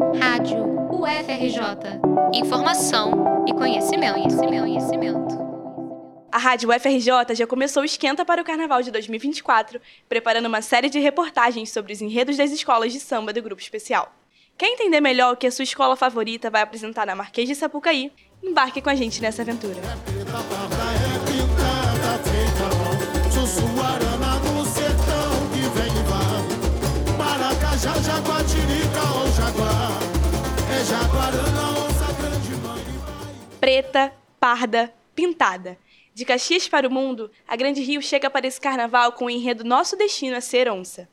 Rádio 0.00 0.64
UFRJ. 0.90 2.00
Informação 2.32 3.44
e 3.46 3.52
conhecimento, 3.52 4.14
conhecimento, 4.14 4.62
conhecimento. 4.62 5.38
A 6.32 6.38
Rádio 6.38 6.70
UFRJ 6.70 7.34
já 7.34 7.46
começou 7.46 7.82
o 7.82 7.84
esquenta 7.84 8.24
para 8.24 8.40
o 8.40 8.44
Carnaval 8.44 8.82
de 8.82 8.90
2024, 8.90 9.78
preparando 10.08 10.46
uma 10.46 10.62
série 10.62 10.88
de 10.88 10.98
reportagens 10.98 11.70
sobre 11.70 11.92
os 11.92 12.00
enredos 12.00 12.38
das 12.38 12.50
escolas 12.50 12.94
de 12.94 12.98
samba 12.98 13.30
do 13.30 13.42
Grupo 13.42 13.60
Especial. 13.60 14.10
Quer 14.56 14.68
entender 14.68 15.02
melhor 15.02 15.34
o 15.34 15.36
que 15.36 15.46
a 15.46 15.52
sua 15.52 15.64
escola 15.64 15.94
favorita 15.94 16.48
vai 16.48 16.62
apresentar 16.62 17.06
na 17.06 17.14
Marquês 17.14 17.46
de 17.46 17.54
Sapucaí? 17.54 18.10
Embarque 18.42 18.80
com 18.80 18.88
a 18.88 18.94
gente 18.94 19.20
nessa 19.20 19.42
aventura. 19.42 19.80
Preta, 33.60 34.12
parda, 34.38 34.90
pintada. 35.14 35.76
De 36.14 36.24
Caxias 36.24 36.68
para 36.68 36.88
o 36.88 36.90
mundo, 36.90 37.30
a 37.46 37.54
Grande 37.54 37.82
Rio 37.82 38.00
chega 38.00 38.30
para 38.30 38.46
esse 38.46 38.58
carnaval 38.58 39.12
com 39.12 39.26
o 39.26 39.30
enredo 39.30 39.62
Nosso 39.62 39.96
Destino 39.96 40.36
a 40.36 40.40
Ser 40.40 40.70
Onça. 40.70 41.06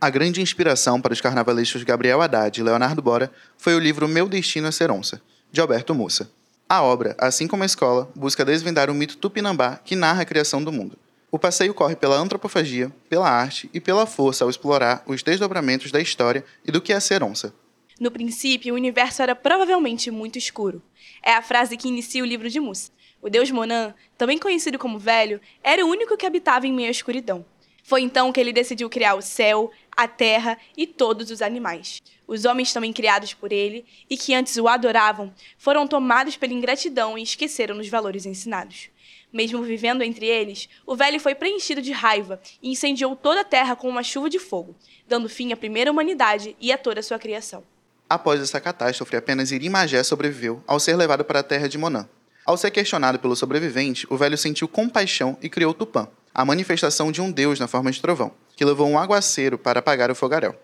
A 0.00 0.08
grande 0.08 0.40
inspiração 0.40 1.02
para 1.02 1.12
os 1.12 1.20
carnavalescos 1.20 1.82
Gabriel 1.82 2.22
Haddad 2.22 2.58
e 2.58 2.62
Leonardo 2.62 3.02
Bora 3.02 3.30
foi 3.58 3.74
o 3.74 3.78
livro 3.78 4.08
Meu 4.08 4.26
Destino 4.26 4.68
a 4.68 4.72
Ser 4.72 4.90
Onça, 4.90 5.20
de 5.52 5.60
Alberto 5.60 5.94
Moça. 5.94 6.30
A 6.66 6.82
obra, 6.82 7.14
assim 7.18 7.46
como 7.46 7.62
a 7.62 7.66
escola, 7.66 8.10
busca 8.14 8.42
desvendar 8.42 8.88
o 8.88 8.94
mito 8.94 9.18
tupinambá 9.18 9.76
que 9.76 9.94
narra 9.94 10.22
a 10.22 10.24
criação 10.24 10.64
do 10.64 10.72
mundo. 10.72 10.96
O 11.30 11.38
passeio 11.38 11.74
corre 11.74 11.94
pela 11.94 12.16
antropofagia, 12.16 12.90
pela 13.10 13.28
arte 13.28 13.68
e 13.74 13.80
pela 13.80 14.06
força 14.06 14.44
ao 14.44 14.50
explorar 14.50 15.02
os 15.06 15.22
desdobramentos 15.22 15.92
da 15.92 16.00
história 16.00 16.42
e 16.66 16.72
do 16.72 16.80
que 16.80 16.94
é 16.94 16.98
ser 16.98 17.22
onça. 17.22 17.52
No 18.00 18.10
princípio, 18.10 18.72
o 18.72 18.76
universo 18.78 19.20
era 19.20 19.36
provavelmente 19.36 20.10
muito 20.10 20.38
escuro. 20.38 20.82
É 21.22 21.34
a 21.34 21.42
frase 21.42 21.76
que 21.76 21.86
inicia 21.86 22.22
o 22.22 22.26
livro 22.26 22.48
de 22.48 22.58
Musa. 22.58 22.90
O 23.20 23.28
deus 23.28 23.50
Monan, 23.50 23.94
também 24.16 24.38
conhecido 24.38 24.78
como 24.78 24.98
Velho, 24.98 25.38
era 25.62 25.84
o 25.84 25.88
único 25.90 26.16
que 26.16 26.24
habitava 26.24 26.66
em 26.66 26.72
meio 26.72 26.88
à 26.88 26.90
escuridão. 26.90 27.44
Foi 27.84 28.00
então 28.00 28.32
que 28.32 28.40
ele 28.40 28.54
decidiu 28.54 28.88
criar 28.88 29.16
o 29.16 29.20
céu, 29.20 29.70
a 29.94 30.08
terra 30.08 30.56
e 30.74 30.86
todos 30.86 31.30
os 31.30 31.42
animais. 31.42 32.00
Os 32.26 32.46
homens 32.46 32.72
também 32.72 32.90
criados 32.90 33.34
por 33.34 33.52
ele 33.52 33.84
e 34.08 34.16
que 34.16 34.32
antes 34.32 34.56
o 34.56 34.66
adoravam 34.66 35.30
foram 35.58 35.86
tomados 35.86 36.38
pela 36.38 36.54
ingratidão 36.54 37.18
e 37.18 37.22
esqueceram 37.22 37.78
os 37.78 37.88
valores 37.90 38.24
ensinados. 38.24 38.88
Mesmo 39.30 39.62
vivendo 39.62 40.00
entre 40.00 40.24
eles, 40.24 40.70
o 40.86 40.96
velho 40.96 41.20
foi 41.20 41.34
preenchido 41.34 41.82
de 41.82 41.92
raiva 41.92 42.40
e 42.62 42.70
incendiou 42.70 43.14
toda 43.14 43.42
a 43.42 43.44
terra 43.44 43.76
com 43.76 43.90
uma 43.90 44.02
chuva 44.02 44.30
de 44.30 44.38
fogo, 44.38 44.74
dando 45.06 45.28
fim 45.28 45.52
à 45.52 45.56
primeira 45.56 45.90
humanidade 45.90 46.56
e 46.58 46.72
a 46.72 46.78
toda 46.78 47.00
a 47.00 47.02
sua 47.02 47.18
criação. 47.18 47.62
Após 48.10 48.40
essa 48.40 48.60
catástrofe, 48.60 49.14
apenas 49.14 49.52
Irimagé 49.52 50.02
sobreviveu 50.02 50.64
ao 50.66 50.80
ser 50.80 50.96
levado 50.96 51.24
para 51.24 51.38
a 51.38 51.44
terra 51.44 51.68
de 51.68 51.78
Monan. 51.78 52.08
Ao 52.44 52.56
ser 52.56 52.72
questionado 52.72 53.20
pelo 53.20 53.36
sobrevivente, 53.36 54.04
o 54.10 54.16
velho 54.16 54.36
sentiu 54.36 54.66
compaixão 54.66 55.38
e 55.40 55.48
criou 55.48 55.72
Tupã, 55.72 56.08
a 56.34 56.44
manifestação 56.44 57.12
de 57.12 57.20
um 57.20 57.30
deus 57.30 57.60
na 57.60 57.68
forma 57.68 57.88
de 57.88 58.02
trovão, 58.02 58.32
que 58.56 58.64
levou 58.64 58.88
um 58.88 58.98
aguaceiro 58.98 59.56
para 59.56 59.78
apagar 59.78 60.10
o 60.10 60.16
fogaréu. 60.16 60.56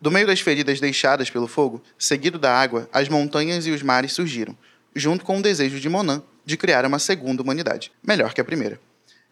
Do 0.00 0.12
meio 0.12 0.28
das 0.28 0.38
feridas 0.38 0.78
deixadas 0.78 1.28
pelo 1.28 1.48
fogo, 1.48 1.82
seguido 1.98 2.38
da 2.38 2.56
água, 2.56 2.88
as 2.92 3.08
montanhas 3.08 3.66
e 3.66 3.72
os 3.72 3.82
mares 3.82 4.12
surgiram, 4.12 4.56
junto 4.94 5.24
com 5.24 5.38
o 5.38 5.42
desejo 5.42 5.80
de 5.80 5.88
Monan 5.88 6.22
de 6.44 6.56
criar 6.56 6.86
uma 6.86 7.00
segunda 7.00 7.42
humanidade, 7.42 7.90
melhor 8.00 8.32
que 8.32 8.40
a 8.40 8.44
primeira. 8.44 8.80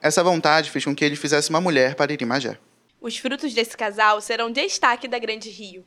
Essa 0.03 0.25
vontade 0.25 0.73
fez 0.73 0.85
com 0.85 0.93
que 0.93 1.05
ele 1.05 1.15
fizesse 1.15 1.51
uma 1.51 1.61
mulher 1.61 1.95
para 1.95 2.13
Irimagé. 2.13 2.59
Os 3.01 3.17
frutos 3.17 3.55
desse 3.55 3.77
casal 3.77 4.21
serão 4.21 4.51
destaque 4.51 5.07
da 5.07 5.21
Grande 5.21 5.49
Rio. 5.49 5.85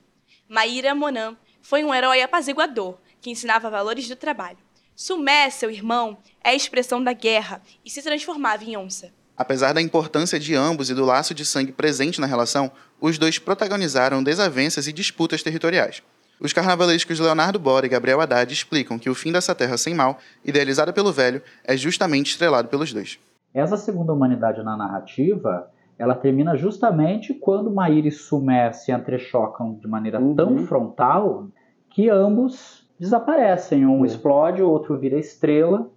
Maíra 0.47 0.95
Monan 0.95 1.35
foi 1.63 1.83
um 1.83 1.93
herói 1.93 2.21
apaziguador 2.21 2.97
que 3.21 3.31
ensinava 3.31 3.69
valores 3.69 4.07
do 4.07 4.15
trabalho. 4.15 4.57
Sumé, 4.95 5.49
seu 5.49 5.71
irmão, 5.71 6.17
é 6.43 6.49
a 6.49 6.53
expressão 6.53 7.03
da 7.03 7.13
guerra 7.13 7.61
e 7.83 7.89
se 7.89 8.03
transformava 8.03 8.63
em 8.63 8.77
onça. 8.77 9.11
Apesar 9.35 9.73
da 9.73 9.81
importância 9.81 10.39
de 10.39 10.53
ambos 10.53 10.91
e 10.91 10.93
do 10.93 11.03
laço 11.03 11.33
de 11.33 11.43
sangue 11.43 11.71
presente 11.71 12.21
na 12.21 12.27
relação, 12.27 12.71
os 13.01 13.17
dois 13.17 13.39
protagonizaram 13.39 14.21
desavenças 14.21 14.87
e 14.87 14.93
disputas 14.93 15.41
territoriais. 15.41 16.03
Os 16.39 16.53
carnavalescos 16.53 17.19
Leonardo 17.19 17.57
Bora 17.57 17.85
e 17.85 17.89
Gabriel 17.89 18.21
Haddad 18.21 18.53
explicam 18.53 18.99
que 18.99 19.09
o 19.09 19.15
fim 19.15 19.31
dessa 19.31 19.55
terra 19.55 19.77
sem 19.77 19.95
mal, 19.95 20.19
idealizada 20.43 20.91
pelo 20.91 21.11
velho, 21.11 21.41
é 21.63 21.75
justamente 21.77 22.31
estrelado 22.31 22.67
pelos 22.67 22.93
dois. 22.93 23.17
Essa 23.53 23.77
segunda 23.77 24.11
humanidade 24.11 24.61
na 24.63 24.75
narrativa, 24.75 25.71
ela 25.97 26.15
termina 26.15 26.55
justamente 26.55 27.33
quando 27.33 27.71
Maíra 27.71 28.07
e 28.07 28.11
Sumé 28.11 28.71
se 28.71 28.91
entrechocam 28.91 29.75
de 29.75 29.87
maneira 29.87 30.19
uhum. 30.19 30.35
tão 30.35 30.57
frontal 30.59 31.47
que 31.89 32.09
ambos 32.09 32.87
desaparecem. 32.99 33.85
Um 33.85 34.03
é. 34.03 34.07
explode, 34.07 34.61
o 34.61 34.69
outro 34.69 34.97
vira 34.97 35.17
estrela, 35.17 35.89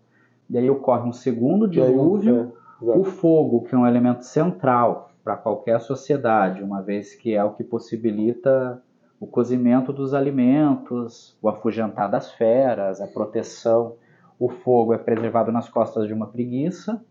e 0.48 0.58
aí 0.58 0.68
ocorre 0.70 1.08
um 1.08 1.12
segundo 1.12 1.66
dilúvio. 1.66 2.52
É, 2.52 2.66
o 2.82 3.04
fogo, 3.04 3.62
que 3.62 3.74
é 3.74 3.78
um 3.78 3.86
elemento 3.86 4.24
central 4.24 5.10
para 5.24 5.34
qualquer 5.34 5.80
sociedade, 5.80 6.62
uma 6.62 6.82
vez 6.82 7.14
que 7.14 7.34
é 7.34 7.42
o 7.42 7.54
que 7.54 7.64
possibilita 7.64 8.82
o 9.18 9.26
cozimento 9.26 9.92
dos 9.92 10.12
alimentos, 10.12 11.36
o 11.40 11.48
afugentar 11.48 12.10
das 12.10 12.30
feras, 12.32 13.00
a 13.00 13.06
proteção. 13.06 13.94
O 14.38 14.50
fogo 14.50 14.92
é 14.92 14.98
preservado 14.98 15.50
nas 15.50 15.68
costas 15.68 16.06
de 16.06 16.12
uma 16.12 16.26
preguiça, 16.26 17.02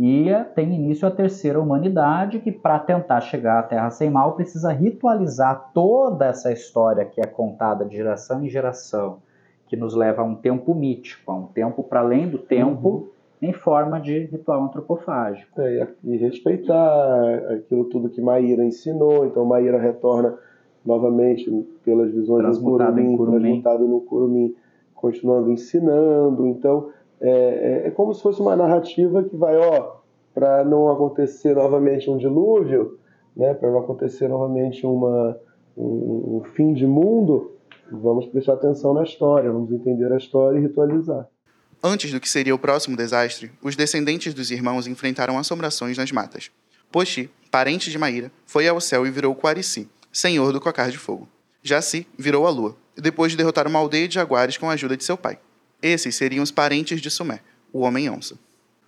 e 0.00 0.28
tem 0.54 0.72
início 0.72 1.08
a 1.08 1.10
terceira 1.10 1.60
humanidade, 1.60 2.38
que 2.38 2.52
para 2.52 2.78
tentar 2.78 3.20
chegar 3.20 3.58
à 3.58 3.62
Terra 3.64 3.90
sem 3.90 4.08
mal 4.08 4.34
precisa 4.36 4.70
ritualizar 4.70 5.72
toda 5.74 6.26
essa 6.26 6.52
história 6.52 7.04
que 7.04 7.20
é 7.20 7.26
contada 7.26 7.84
de 7.84 7.96
geração 7.96 8.44
em 8.44 8.48
geração, 8.48 9.18
que 9.66 9.76
nos 9.76 9.96
leva 9.96 10.22
a 10.22 10.24
um 10.24 10.36
tempo 10.36 10.72
mítico, 10.72 11.32
a 11.32 11.34
um 11.34 11.46
tempo 11.46 11.82
para 11.82 11.98
além 11.98 12.28
do 12.28 12.38
tempo, 12.38 12.88
uhum. 12.88 13.08
em 13.42 13.52
forma 13.52 14.00
de 14.00 14.26
ritual 14.26 14.62
antropofágico. 14.62 15.60
É, 15.60 15.88
e 16.04 16.16
respeitar 16.16 17.54
aquilo 17.56 17.86
tudo 17.86 18.08
que 18.08 18.20
Maíra 18.20 18.64
ensinou, 18.64 19.26
então 19.26 19.44
Maíra 19.44 19.80
retorna 19.80 20.38
novamente 20.86 21.50
pelas 21.84 22.12
visões 22.12 22.56
do 22.56 22.64
Curumim, 22.64 23.16
transmutado 23.16 23.88
no 23.88 24.00
Curumim, 24.02 24.54
continuando 24.94 25.50
ensinando, 25.50 26.46
então 26.46 26.90
é, 27.20 27.30
é, 27.30 27.88
é, 27.88 27.90
como 27.90 28.14
se 28.14 28.22
fosse 28.22 28.40
uma 28.40 28.54
narrativa 28.54 29.22
que 29.22 29.36
vai, 29.36 29.56
ó, 29.56 29.96
para 30.34 30.64
não 30.64 30.90
acontecer 30.90 31.54
novamente 31.54 32.08
um 32.08 32.16
dilúvio, 32.16 32.98
né, 33.36 33.54
para 33.54 33.70
não 33.70 33.78
acontecer 33.80 34.28
novamente 34.28 34.86
uma, 34.86 35.38
um, 35.76 36.38
um 36.38 36.42
fim 36.54 36.72
de 36.72 36.86
mundo, 36.86 37.52
vamos 37.90 38.26
prestar 38.26 38.54
atenção 38.54 38.94
na 38.94 39.02
história, 39.02 39.50
vamos 39.50 39.72
entender 39.72 40.12
a 40.12 40.16
história 40.16 40.58
e 40.58 40.62
ritualizar. 40.62 41.26
Antes 41.82 42.12
do 42.12 42.20
que 42.20 42.28
seria 42.28 42.54
o 42.54 42.58
próximo 42.58 42.96
desastre, 42.96 43.52
os 43.62 43.76
descendentes 43.76 44.34
dos 44.34 44.50
irmãos 44.50 44.86
enfrentaram 44.86 45.38
assombrações 45.38 45.96
nas 45.96 46.10
matas. 46.10 46.50
Poxi, 46.90 47.30
parente 47.50 47.90
de 47.90 47.98
Maíra, 47.98 48.32
foi 48.46 48.66
ao 48.66 48.80
céu 48.80 49.06
e 49.06 49.10
virou 49.10 49.34
Quarici, 49.34 49.88
senhor 50.12 50.52
do 50.52 50.60
cocar 50.60 50.90
de 50.90 50.98
fogo. 50.98 51.28
Jaci 51.62 52.06
virou 52.18 52.46
a 52.46 52.50
lua, 52.50 52.76
depois 52.96 53.32
de 53.32 53.38
derrotar 53.38 53.66
uma 53.66 53.78
aldeia 53.78 54.08
de 54.08 54.14
jaguares 54.14 54.56
com 54.56 54.68
a 54.68 54.72
ajuda 54.72 54.96
de 54.96 55.04
seu 55.04 55.16
pai. 55.16 55.38
Esses 55.80 56.16
seriam 56.16 56.42
os 56.42 56.50
parentes 56.50 57.00
de 57.00 57.08
Sumé, 57.08 57.40
o 57.72 57.80
Homem-Onça. 57.80 58.36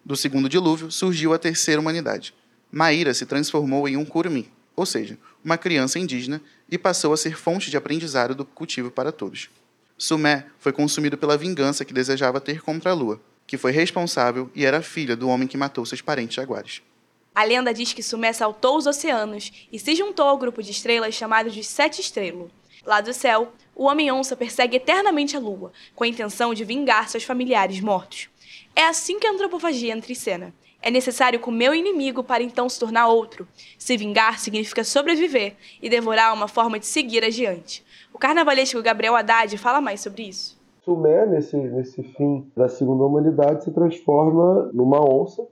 Do 0.04 0.16
segundo 0.16 0.48
dilúvio 0.48 0.90
surgiu 0.90 1.32
a 1.32 1.38
terceira 1.38 1.80
humanidade. 1.80 2.34
Maíra 2.70 3.14
se 3.14 3.26
transformou 3.26 3.88
em 3.88 3.96
um 3.96 4.04
curumim, 4.04 4.48
ou 4.74 4.84
seja, 4.84 5.16
uma 5.44 5.56
criança 5.56 6.00
indígena, 6.00 6.42
e 6.68 6.76
passou 6.76 7.12
a 7.12 7.16
ser 7.16 7.36
fonte 7.36 7.70
de 7.70 7.76
aprendizado 7.76 8.34
do 8.34 8.44
cultivo 8.44 8.90
para 8.90 9.12
todos. 9.12 9.48
Sumé 9.96 10.46
foi 10.58 10.72
consumido 10.72 11.16
pela 11.16 11.36
vingança 11.36 11.84
que 11.84 11.94
desejava 11.94 12.40
ter 12.40 12.60
contra 12.60 12.90
a 12.90 12.94
lua, 12.94 13.20
que 13.46 13.56
foi 13.56 13.70
responsável 13.70 14.50
e 14.54 14.64
era 14.64 14.82
filha 14.82 15.14
do 15.14 15.28
homem 15.28 15.46
que 15.46 15.56
matou 15.56 15.86
seus 15.86 16.00
parentes 16.00 16.34
jaguares. 16.34 16.82
A 17.32 17.44
lenda 17.44 17.72
diz 17.72 17.92
que 17.92 18.02
Sumé 18.02 18.32
saltou 18.32 18.76
os 18.76 18.86
oceanos 18.86 19.52
e 19.72 19.78
se 19.78 19.94
juntou 19.94 20.26
ao 20.26 20.38
grupo 20.38 20.62
de 20.62 20.72
estrelas 20.72 21.14
chamado 21.14 21.50
de 21.50 21.62
Sete 21.62 22.00
Estrelas. 22.00 22.50
Lá 22.90 23.00
do 23.00 23.14
céu, 23.14 23.52
o 23.72 23.84
Homem-Onça 23.84 24.34
persegue 24.34 24.78
eternamente 24.78 25.36
a 25.36 25.38
Lua, 25.38 25.70
com 25.94 26.02
a 26.02 26.08
intenção 26.08 26.52
de 26.52 26.64
vingar 26.64 27.08
seus 27.08 27.22
familiares 27.22 27.80
mortos. 27.80 28.28
É 28.74 28.82
assim 28.88 29.20
que 29.20 29.28
a 29.28 29.30
antropofagia 29.30 29.92
entra 29.92 30.10
em 30.10 30.14
cena. 30.16 30.52
É 30.82 30.90
necessário 30.90 31.38
comer 31.38 31.70
o 31.70 31.74
inimigo 31.76 32.24
para 32.24 32.42
então 32.42 32.68
se 32.68 32.80
tornar 32.80 33.06
outro. 33.06 33.46
Se 33.78 33.96
vingar 33.96 34.40
significa 34.40 34.82
sobreviver 34.82 35.54
e 35.80 35.88
devorar 35.88 36.34
uma 36.34 36.48
forma 36.48 36.80
de 36.80 36.86
seguir 36.86 37.22
adiante. 37.22 37.84
O 38.12 38.18
carnavalesco 38.18 38.82
Gabriel 38.82 39.14
Haddad 39.14 39.56
fala 39.56 39.80
mais 39.80 40.00
sobre 40.00 40.24
isso. 40.24 40.60
Sumé, 40.84 41.26
nesse, 41.26 41.56
nesse 41.56 42.02
fim 42.02 42.50
da 42.56 42.68
segunda 42.68 43.04
humanidade, 43.04 43.62
se 43.62 43.70
transforma 43.70 44.68
numa 44.74 44.98
onça, 45.00 45.46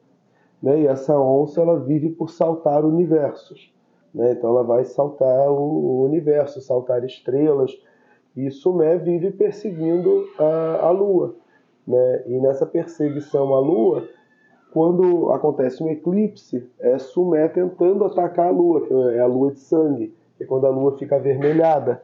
né? 0.61 0.81
e 0.81 0.87
essa 0.89 1.17
onça 1.17 1.61
ela 1.61 1.79
vive 1.79 2.11
por 2.11 2.31
saltar 2.31 2.85
universos. 2.85 3.71
Né? 4.15 4.33
Então 4.33 4.51
ela 4.51 4.63
vai 4.63 4.85
saltar 4.85 5.51
o, 5.51 6.03
universo, 6.05 6.61
saltar 6.61 7.05
estrelas, 7.05 7.77
e 8.37 8.51
Sumé 8.51 8.97
vive 8.99 9.31
perseguindo 9.33 10.25
a, 10.39 10.87
a 10.87 10.91
Lua. 10.91 11.35
Né? 11.87 12.23
E 12.27 12.39
nessa 12.41 12.67
perseguição 12.67 13.55
à 13.55 13.61
Lua, 13.61 14.09
quando 14.73 15.31
acontece 15.33 15.83
um 15.83 15.89
eclipse, 15.89 16.69
é 16.79 16.99
Sumé 16.99 17.49
tentando 17.49 18.05
atacar 18.05 18.49
a 18.49 18.51
Lua, 18.51 18.87
que 18.87 18.93
é 18.93 19.21
a 19.21 19.27
Lua 19.27 19.53
de 19.53 19.61
sangue, 19.61 20.15
que 20.37 20.45
é 20.45 20.47
quando 20.47 20.67
a 20.67 20.71
Lua 20.71 20.97
fica 20.97 21.17
avermelhada. 21.17 22.03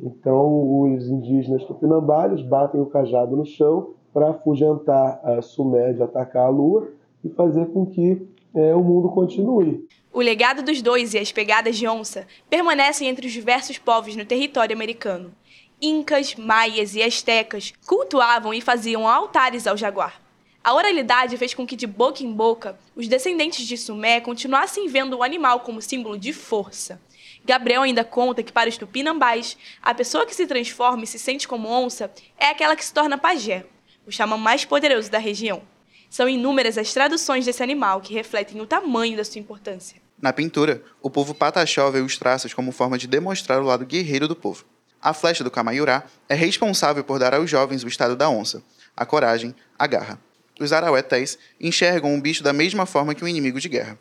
Então, 0.00 0.80
os 0.82 1.08
indígenas 1.08 1.64
tupinambás 1.64 2.40
batem 2.42 2.80
o 2.80 2.86
cajado 2.86 3.36
no 3.36 3.44
chão 3.44 3.90
para 4.12 4.30
afugentar 4.30 5.20
a 5.22 5.42
Sumé 5.42 5.92
de 5.92 6.02
atacar 6.02 6.46
a 6.46 6.50
Lua 6.50 6.88
e 7.22 7.28
fazer 7.28 7.66
com 7.66 7.84
que 7.84 8.26
é, 8.54 8.74
o 8.74 8.82
mundo 8.82 9.08
continue. 9.10 9.86
O 10.12 10.20
legado 10.20 10.62
dos 10.62 10.82
dois 10.82 11.14
e 11.14 11.18
as 11.18 11.30
pegadas 11.30 11.76
de 11.76 11.86
onça 11.86 12.26
permanecem 12.48 13.08
entre 13.08 13.26
os 13.26 13.32
diversos 13.32 13.78
povos 13.78 14.16
no 14.16 14.24
território 14.24 14.74
americano. 14.74 15.34
Incas, 15.80 16.34
maias 16.34 16.94
e 16.94 17.02
astecas 17.02 17.72
cultuavam 17.86 18.52
e 18.52 18.60
faziam 18.60 19.06
altares 19.06 19.66
ao 19.66 19.76
jaguar. 19.76 20.20
A 20.64 20.74
oralidade 20.74 21.36
fez 21.36 21.54
com 21.54 21.66
que, 21.66 21.76
de 21.76 21.86
boca 21.86 22.22
em 22.22 22.32
boca, 22.32 22.78
os 22.96 23.06
descendentes 23.06 23.66
de 23.66 23.76
Sumé 23.76 24.20
continuassem 24.20 24.88
vendo 24.88 25.18
o 25.18 25.22
animal 25.22 25.60
como 25.60 25.80
símbolo 25.80 26.18
de 26.18 26.32
força. 26.32 27.00
Gabriel 27.44 27.82
ainda 27.82 28.04
conta 28.04 28.42
que, 28.42 28.52
para 28.52 28.68
os 28.68 28.76
tupinambás, 28.76 29.56
a 29.80 29.94
pessoa 29.94 30.26
que 30.26 30.34
se 30.34 30.46
transforma 30.46 31.04
e 31.04 31.06
se 31.06 31.18
sente 31.18 31.46
como 31.46 31.68
onça 31.68 32.12
é 32.36 32.46
aquela 32.46 32.76
que 32.76 32.84
se 32.84 32.92
torna 32.92 33.16
pajé, 33.16 33.64
o 34.06 34.10
xamã 34.10 34.36
mais 34.36 34.64
poderoso 34.64 35.10
da 35.10 35.18
região. 35.18 35.62
São 36.10 36.28
inúmeras 36.28 36.78
as 36.78 36.92
traduções 36.92 37.44
desse 37.44 37.62
animal 37.62 38.00
que 38.00 38.14
refletem 38.14 38.60
o 38.60 38.66
tamanho 38.66 39.16
da 39.16 39.24
sua 39.24 39.40
importância. 39.40 40.00
Na 40.20 40.32
pintura, 40.32 40.82
o 41.00 41.08
povo 41.08 41.34
pataxó 41.34 41.90
vê 41.90 42.00
os 42.00 42.16
traços 42.16 42.52
como 42.52 42.72
forma 42.72 42.98
de 42.98 43.06
demonstrar 43.06 43.60
o 43.60 43.64
lado 43.64 43.86
guerreiro 43.86 44.26
do 44.26 44.34
povo. 44.34 44.64
A 45.00 45.14
flecha 45.14 45.44
do 45.44 45.50
Camaiurá 45.50 46.04
é 46.28 46.34
responsável 46.34 47.04
por 47.04 47.20
dar 47.20 47.34
aos 47.34 47.48
jovens 47.48 47.84
o 47.84 47.88
estado 47.88 48.16
da 48.16 48.28
onça, 48.28 48.62
a 48.96 49.06
coragem, 49.06 49.54
a 49.78 49.86
garra. 49.86 50.18
Os 50.58 50.72
arauetés 50.72 51.38
enxergam 51.60 52.12
um 52.12 52.20
bicho 52.20 52.42
da 52.42 52.52
mesma 52.52 52.84
forma 52.84 53.14
que 53.14 53.22
um 53.22 53.28
inimigo 53.28 53.60
de 53.60 53.68
guerra. 53.68 53.96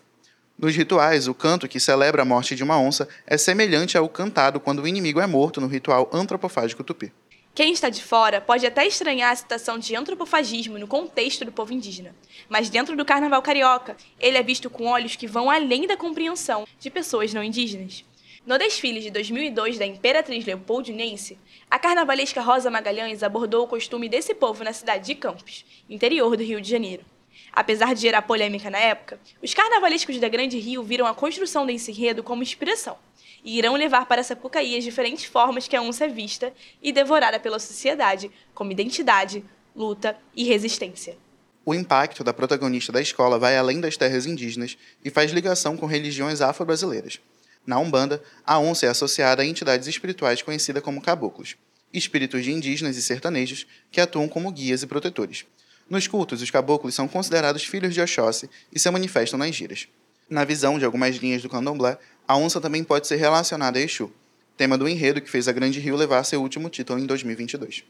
Nos 0.58 0.76
rituais, 0.76 1.28
o 1.28 1.36
canto 1.36 1.68
que 1.68 1.80
celebra 1.80 2.24
a 2.24 2.26
morte 2.26 2.56
de 2.56 2.64
uma 2.64 2.80
onça 2.80 3.08
é 3.28 3.38
semelhante 3.38 3.96
ao 3.96 4.10
cantado 4.10 4.60
quando 4.60 4.82
o 4.82 4.88
inimigo 4.88 5.20
é 5.20 5.28
morto 5.28 5.62
no 5.62 5.68
ritual 5.68 6.10
antropofágico 6.12 6.84
tupi. 6.84 7.14
Quem 7.58 7.74
está 7.74 7.90
de 7.90 8.04
fora 8.04 8.40
pode 8.40 8.68
até 8.68 8.86
estranhar 8.86 9.32
a 9.32 9.36
citação 9.36 9.80
de 9.80 9.96
antropofagismo 9.96 10.78
no 10.78 10.86
contexto 10.86 11.44
do 11.44 11.52
povo 11.52 11.74
indígena, 11.74 12.16
mas 12.48 12.70
dentro 12.70 12.96
do 12.96 13.04
carnaval 13.04 13.42
carioca, 13.42 13.98
ele 14.20 14.38
é 14.38 14.44
visto 14.44 14.70
com 14.70 14.86
olhos 14.86 15.16
que 15.16 15.26
vão 15.26 15.50
além 15.50 15.88
da 15.88 15.98
compreensão 15.98 16.68
de 16.80 16.92
pessoas 16.92 17.34
não 17.34 17.44
indígenas. 17.44 18.06
No 18.46 18.60
desfile 18.60 19.00
de 19.00 19.10
2002 19.10 19.80
da 19.80 19.88
Imperatriz 19.88 20.46
Leopoldinense, 20.46 21.40
a 21.68 21.80
carnavalesca 21.80 22.42
Rosa 22.42 22.70
Magalhães 22.70 23.24
abordou 23.24 23.64
o 23.64 23.68
costume 23.68 24.08
desse 24.08 24.36
povo 24.36 24.64
na 24.64 24.72
cidade 24.72 25.08
de 25.08 25.16
Campos, 25.16 25.66
interior 25.90 26.38
do 26.38 26.44
Rio 26.44 26.62
de 26.62 26.70
Janeiro. 26.70 27.04
Apesar 27.52 27.96
de 27.96 28.02
gerar 28.02 28.22
polêmica 28.22 28.70
na 28.70 28.78
época, 28.78 29.20
os 29.42 29.56
carnavalescos 29.56 30.20
da 30.20 30.30
Grande 30.30 30.60
Rio 30.60 30.84
viram 30.84 31.08
a 31.08 31.16
construção 31.16 31.66
desse 31.66 31.90
enredo 31.90 32.22
como 32.22 32.44
inspiração 32.44 33.00
e 33.48 33.58
irão 33.58 33.76
levar 33.76 34.06
para 34.08 34.24
Sapucaí 34.24 34.78
as 34.78 34.84
diferentes 34.84 35.24
formas 35.24 35.70
que 35.70 35.76
a 35.78 35.82
onça 35.82 36.04
é 36.04 36.10
vista 36.10 36.52
e 36.84 36.92
devorada 36.92 37.40
pela 37.40 37.60
sociedade, 37.60 38.30
como 38.54 38.74
identidade, 38.74 39.42
luta 39.74 40.18
e 40.36 40.44
resistência. 40.44 41.18
O 41.66 41.74
impacto 41.74 42.26
da 42.26 42.34
protagonista 42.34 42.92
da 42.92 43.02
escola 43.02 43.40
vai 43.40 43.56
além 43.56 43.80
das 43.80 43.96
terras 43.96 44.26
indígenas 44.26 44.78
e 45.04 45.10
faz 45.10 45.32
ligação 45.32 45.78
com 45.78 45.86
religiões 45.86 46.42
afro-brasileiras. 46.42 47.22
Na 47.66 47.80
Umbanda, 47.80 48.22
a 48.46 48.60
onça 48.60 48.86
é 48.86 48.90
associada 48.90 49.42
a 49.42 49.46
entidades 49.46 49.88
espirituais 49.88 50.42
conhecidas 50.42 50.84
como 50.84 51.02
caboclos, 51.02 51.56
espíritos 51.94 52.44
de 52.44 52.52
indígenas 52.52 52.98
e 52.98 53.02
sertanejos 53.02 53.66
que 53.90 54.02
atuam 54.02 54.28
como 54.28 54.52
guias 54.52 54.84
e 54.84 54.88
protetores. 54.88 55.46
Nos 55.90 56.06
cultos, 56.06 56.42
os 56.42 56.52
caboclos 56.52 56.94
são 56.94 57.08
considerados 57.08 57.64
filhos 57.64 57.94
de 57.94 58.02
Oxóssi 58.02 58.50
e 58.74 58.78
se 58.78 58.92
manifestam 58.92 59.40
nas 59.40 59.56
giras. 59.56 59.88
Na 60.30 60.44
visão 60.44 60.78
de 60.78 60.84
algumas 60.84 61.16
linhas 61.16 61.42
do 61.42 61.48
candomblé, 61.48 61.98
a 62.28 62.36
onça 62.36 62.60
também 62.60 62.84
pode 62.84 63.08
ser 63.08 63.16
relacionada 63.16 63.80
a 63.80 63.82
Exu, 63.82 64.12
tema 64.58 64.78
do 64.78 64.88
enredo 64.88 65.22
que 65.22 65.30
fez 65.30 65.48
a 65.48 65.54
Grande 65.54 65.80
Rio 65.80 65.96
levar 65.96 66.24
seu 66.26 66.42
último 66.42 66.70
título 66.70 67.00
em 67.00 67.06
2022. 67.06 67.86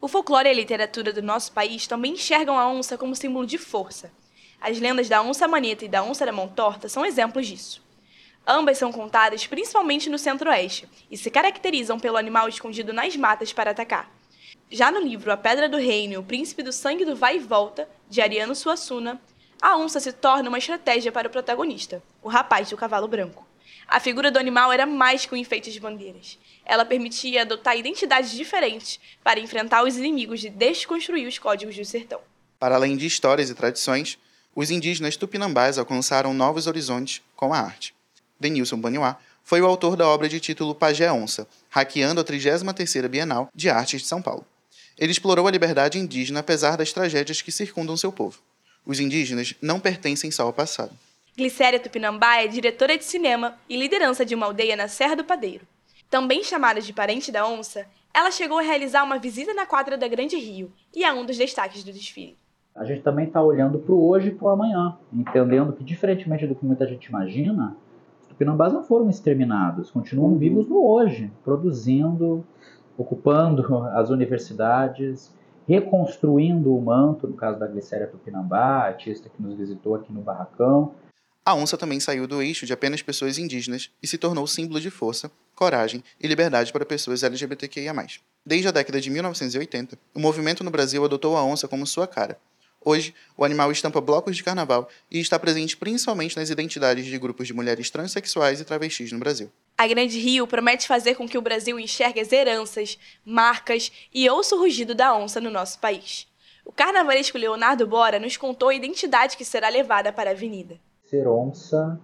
O 0.00 0.06
folclore 0.06 0.48
e 0.48 0.52
a 0.52 0.54
literatura 0.54 1.12
do 1.12 1.20
nosso 1.20 1.50
país 1.50 1.88
também 1.88 2.12
enxergam 2.12 2.56
a 2.56 2.70
onça 2.70 2.96
como 2.96 3.16
símbolo 3.16 3.44
de 3.44 3.58
força. 3.58 4.12
As 4.60 4.78
lendas 4.78 5.08
da 5.08 5.20
onça 5.20 5.48
maneta 5.48 5.84
e 5.84 5.88
da 5.88 6.04
onça 6.04 6.24
da 6.24 6.30
mão 6.30 6.46
torta 6.46 6.88
são 6.88 7.04
exemplos 7.04 7.48
disso. 7.48 7.82
Ambas 8.46 8.78
são 8.78 8.92
contadas 8.92 9.46
principalmente 9.46 10.08
no 10.08 10.18
centro-oeste 10.18 10.88
e 11.10 11.16
se 11.16 11.30
caracterizam 11.30 11.98
pelo 11.98 12.16
animal 12.16 12.48
escondido 12.48 12.92
nas 12.92 13.16
matas 13.16 13.52
para 13.52 13.72
atacar. 13.72 14.08
Já 14.70 14.92
no 14.92 15.00
livro 15.00 15.32
A 15.32 15.36
Pedra 15.36 15.68
do 15.68 15.76
Reino 15.76 16.14
e 16.14 16.16
o 16.16 16.22
Príncipe 16.22 16.62
do 16.62 16.72
Sangue 16.72 17.04
do 17.04 17.16
Vai 17.16 17.36
e 17.36 17.40
Volta, 17.40 17.88
de 18.08 18.20
Ariano 18.20 18.54
Suassuna, 18.54 19.20
a 19.60 19.76
onça 19.76 19.98
se 19.98 20.12
torna 20.12 20.48
uma 20.48 20.58
estratégia 20.58 21.10
para 21.10 21.26
o 21.26 21.30
protagonista, 21.30 22.00
o 22.22 22.28
rapaz 22.28 22.70
do 22.70 22.76
cavalo 22.76 23.08
branco. 23.08 23.49
A 23.90 23.98
figura 23.98 24.30
do 24.30 24.38
animal 24.38 24.72
era 24.72 24.86
mais 24.86 25.26
que 25.26 25.34
um 25.34 25.36
enfeite 25.36 25.72
de 25.72 25.80
bandeiras. 25.80 26.38
Ela 26.64 26.84
permitia 26.84 27.42
adotar 27.42 27.76
identidades 27.76 28.30
diferentes 28.30 29.00
para 29.24 29.40
enfrentar 29.40 29.82
os 29.82 29.96
inimigos 29.96 30.44
e 30.44 30.48
desconstruir 30.48 31.26
os 31.26 31.40
códigos 31.40 31.74
do 31.74 31.84
sertão. 31.84 32.20
Para 32.56 32.76
além 32.76 32.96
de 32.96 33.04
histórias 33.04 33.50
e 33.50 33.54
tradições, 33.54 34.16
os 34.54 34.70
indígenas 34.70 35.16
tupinambás 35.16 35.76
alcançaram 35.76 36.32
novos 36.32 36.68
horizontes 36.68 37.20
com 37.34 37.52
a 37.52 37.58
arte. 37.58 37.92
Denilson 38.38 38.80
Baniwá, 38.80 39.18
foi 39.42 39.60
o 39.60 39.66
autor 39.66 39.96
da 39.96 40.06
obra 40.06 40.28
de 40.28 40.38
título 40.38 40.72
Pajé 40.72 41.10
Onça, 41.10 41.48
hackeando 41.68 42.20
a 42.20 42.24
33ª 42.24 43.08
Bienal 43.08 43.48
de 43.52 43.68
Artes 43.68 44.02
de 44.02 44.06
São 44.06 44.22
Paulo. 44.22 44.46
Ele 44.96 45.10
explorou 45.10 45.48
a 45.48 45.50
liberdade 45.50 45.98
indígena 45.98 46.38
apesar 46.38 46.76
das 46.76 46.92
tragédias 46.92 47.42
que 47.42 47.50
circundam 47.50 47.96
seu 47.96 48.12
povo. 48.12 48.38
Os 48.86 49.00
indígenas 49.00 49.54
não 49.60 49.80
pertencem 49.80 50.30
só 50.30 50.44
ao 50.44 50.52
passado. 50.52 50.96
Glicéria 51.40 51.80
Tupinambá 51.80 52.36
é 52.36 52.46
diretora 52.46 52.98
de 52.98 53.04
cinema 53.04 53.54
e 53.66 53.74
liderança 53.74 54.26
de 54.26 54.34
uma 54.34 54.44
aldeia 54.44 54.76
na 54.76 54.88
Serra 54.88 55.16
do 55.16 55.24
Padeiro. 55.24 55.64
Também 56.10 56.44
chamada 56.44 56.82
de 56.82 56.92
parente 56.92 57.32
da 57.32 57.48
onça, 57.48 57.86
ela 58.12 58.30
chegou 58.30 58.58
a 58.58 58.62
realizar 58.62 59.02
uma 59.02 59.18
visita 59.18 59.54
na 59.54 59.64
quadra 59.64 59.96
da 59.96 60.06
Grande 60.06 60.36
Rio 60.36 60.70
e 60.94 61.02
é 61.02 61.10
um 61.10 61.24
dos 61.24 61.38
destaques 61.38 61.82
do 61.82 61.94
desfile. 61.94 62.36
A 62.76 62.84
gente 62.84 63.00
também 63.00 63.24
está 63.24 63.42
olhando 63.42 63.78
para 63.78 63.94
o 63.94 64.06
hoje 64.06 64.28
e 64.28 64.30
para 64.32 64.48
o 64.48 64.50
amanhã, 64.50 64.98
entendendo 65.10 65.72
que, 65.72 65.82
diferentemente 65.82 66.46
do 66.46 66.54
que 66.54 66.66
muita 66.66 66.86
gente 66.86 67.06
imagina, 67.06 67.74
Tupinambás 68.28 68.74
não 68.74 68.84
foram 68.84 69.08
exterminados, 69.08 69.90
continuam 69.90 70.36
vivos 70.36 70.68
no 70.68 70.84
hoje, 70.84 71.32
produzindo, 71.42 72.44
ocupando 72.98 73.78
as 73.96 74.10
universidades, 74.10 75.34
reconstruindo 75.66 76.76
o 76.76 76.82
manto, 76.82 77.26
no 77.26 77.34
caso 77.34 77.58
da 77.58 77.66
Glicéria 77.66 78.06
Tupinambá, 78.06 78.84
artista 78.84 79.30
que 79.30 79.42
nos 79.42 79.54
visitou 79.54 79.94
aqui 79.94 80.12
no 80.12 80.20
Barracão. 80.20 80.92
A 81.44 81.54
onça 81.54 81.76
também 81.76 82.00
saiu 82.00 82.26
do 82.26 82.42
eixo 82.42 82.66
de 82.66 82.72
apenas 82.72 83.02
pessoas 83.02 83.38
indígenas 83.38 83.90
e 84.02 84.06
se 84.06 84.18
tornou 84.18 84.46
símbolo 84.46 84.80
de 84.80 84.90
força, 84.90 85.30
coragem 85.54 86.02
e 86.20 86.26
liberdade 86.26 86.72
para 86.72 86.84
pessoas 86.84 87.22
LGBTQIA+. 87.22 87.94
Desde 88.44 88.68
a 88.68 88.70
década 88.70 89.00
de 89.00 89.10
1980, 89.10 89.98
o 90.14 90.20
movimento 90.20 90.62
no 90.62 90.70
Brasil 90.70 91.04
adotou 91.04 91.36
a 91.36 91.44
onça 91.44 91.66
como 91.66 91.86
sua 91.86 92.06
cara, 92.06 92.38
Hoje, 92.82 93.14
o 93.36 93.44
animal 93.44 93.70
estampa 93.70 94.00
blocos 94.00 94.34
de 94.34 94.42
carnaval 94.42 94.88
e 95.10 95.20
está 95.20 95.38
presente 95.38 95.76
principalmente 95.76 96.34
nas 96.36 96.48
identidades 96.48 97.04
de 97.04 97.18
grupos 97.18 97.46
de 97.46 97.52
mulheres 97.52 97.90
transexuais 97.90 98.58
e 98.58 98.64
travestis 98.64 99.12
no 99.12 99.18
Brasil. 99.18 99.52
A 99.76 99.86
Grande 99.86 100.18
Rio 100.18 100.46
promete 100.46 100.88
fazer 100.88 101.14
com 101.14 101.28
que 101.28 101.36
o 101.36 101.42
Brasil 101.42 101.78
enxergue 101.78 102.20
as 102.20 102.32
heranças, 102.32 102.98
marcas 103.24 103.92
e 104.12 104.28
ouça 104.30 104.56
o 104.56 104.58
rugido 104.58 104.94
da 104.94 105.14
onça 105.14 105.42
no 105.42 105.50
nosso 105.50 105.78
país. 105.78 106.26
O 106.64 106.72
carnavalesco 106.72 107.36
Leonardo 107.36 107.86
Bora 107.86 108.18
nos 108.18 108.38
contou 108.38 108.70
a 108.70 108.74
identidade 108.74 109.36
que 109.36 109.44
será 109.44 109.68
levada 109.68 110.10
para 110.10 110.30
a 110.30 110.32
avenida. 110.32 110.80
Ser 111.10 111.26
onça 111.26 111.98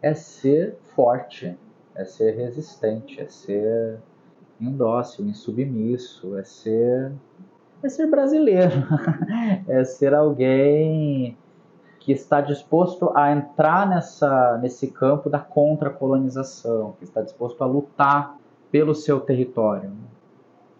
é 0.00 0.14
ser 0.14 0.78
forte, 0.96 1.54
é 1.94 2.02
ser 2.02 2.34
resistente, 2.34 3.20
é 3.20 3.28
ser 3.28 3.98
indócil, 4.58 5.26
insubmisso, 5.26 6.38
é 6.38 6.42
ser 6.42 7.12
é 7.82 7.88
ser 7.90 8.06
brasileiro, 8.06 8.72
é 9.68 9.84
ser 9.84 10.14
alguém 10.14 11.36
que 12.00 12.10
está 12.10 12.40
disposto 12.40 13.12
a 13.14 13.32
entrar 13.32 13.86
nessa, 13.86 14.56
nesse 14.62 14.90
campo 14.90 15.28
da 15.28 15.38
contra-colonização, 15.38 16.96
que 16.98 17.04
está 17.04 17.20
disposto 17.20 17.62
a 17.62 17.66
lutar 17.66 18.38
pelo 18.70 18.94
seu 18.94 19.20
território, 19.20 19.92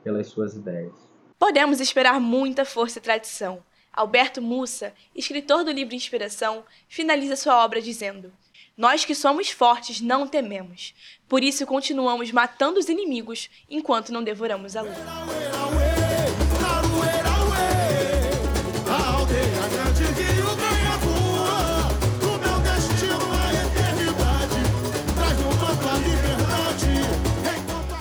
pelas 0.03 0.27
suas 0.29 0.57
ideias. 0.57 0.95
Podemos 1.39 1.81
esperar 1.81 2.19
muita 2.19 2.65
força 2.65 2.99
e 2.99 3.03
tradição. 3.03 3.59
Alberto 3.93 4.41
Mussa, 4.41 4.95
escritor 5.15 5.65
do 5.65 5.71
livro 5.71 5.95
Inspiração, 5.95 6.65
finaliza 6.89 7.37
sua 7.37 7.63
obra 7.63 7.83
dizendo: 7.83 8.33
Nós 8.75 9.05
que 9.05 9.15
somos 9.15 9.51
fortes 9.51 10.01
não 10.01 10.27
tememos, 10.27 10.95
por 11.29 11.45
isso 11.45 11.67
continuamos 11.67 12.33
matando 12.33 12.81
os 12.81 12.89
inimigos 12.89 13.51
enquanto 13.69 14.11
não 14.11 14.25
devoramos 14.25 14.77
a 14.77 14.81
lua. 14.81 14.95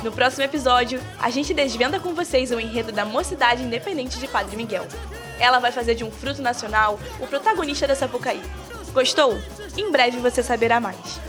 No 0.01 0.11
próximo 0.11 0.43
episódio, 0.43 1.01
a 1.19 1.29
gente 1.29 1.53
desvenda 1.53 1.99
com 1.99 2.13
vocês 2.13 2.49
o 2.51 2.59
enredo 2.59 2.91
da 2.91 3.05
Mocidade 3.05 3.61
Independente 3.61 4.19
de 4.19 4.27
Padre 4.27 4.55
Miguel. 4.55 4.87
Ela 5.41 5.57
vai 5.57 5.71
fazer 5.71 5.95
de 5.95 6.03
um 6.03 6.11
fruto 6.11 6.39
nacional 6.41 6.99
o 7.19 7.25
protagonista 7.25 7.87
da 7.87 7.95
Sapucaí. 7.95 8.41
Gostou? 8.93 9.37
Em 9.75 9.91
breve 9.91 10.19
você 10.19 10.43
saberá 10.43 10.79
mais. 10.79 11.19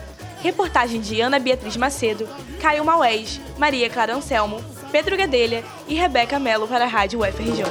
Reportagem 0.42 1.00
de 1.00 1.20
Ana 1.20 1.38
Beatriz 1.38 1.76
Macedo, 1.76 2.28
Caio 2.60 2.84
Maués, 2.84 3.40
Maria 3.56 3.88
Clara 3.88 4.14
Anselmo, 4.14 4.62
Pedro 4.90 5.16
Gadelha 5.16 5.64
e 5.88 5.94
Rebeca 5.94 6.38
Melo 6.38 6.68
para 6.68 6.84
a 6.84 6.88
Rádio 6.88 7.20
UFRJ. 7.20 7.64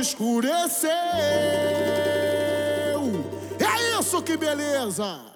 Escureceu. 0.00 0.90
É 3.58 4.00
isso 4.00 4.22
que 4.22 4.36
beleza! 4.36 5.35